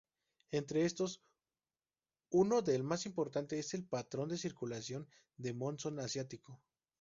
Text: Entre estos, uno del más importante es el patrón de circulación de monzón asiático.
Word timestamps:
Entre 0.49 0.83
estos, 0.83 1.21
uno 2.31 2.63
del 2.63 2.81
más 2.83 3.05
importante 3.05 3.59
es 3.59 3.75
el 3.75 3.85
patrón 3.85 4.29
de 4.29 4.37
circulación 4.39 5.07
de 5.37 5.53
monzón 5.53 5.99
asiático. 5.99 6.59